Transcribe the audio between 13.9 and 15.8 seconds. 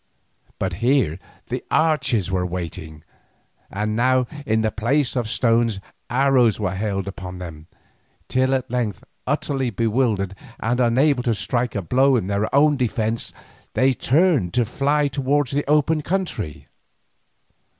turned to fly towards the